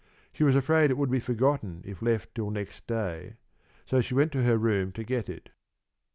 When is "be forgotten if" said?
1.11-2.01